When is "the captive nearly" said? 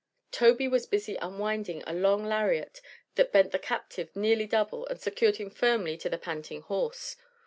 3.51-4.47